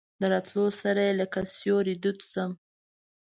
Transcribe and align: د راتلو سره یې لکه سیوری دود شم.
د 0.19 0.21
راتلو 0.33 0.65
سره 0.81 1.01
یې 1.07 1.13
لکه 1.21 1.39
سیوری 1.55 1.95
دود 2.03 2.19
شم. 2.31 2.51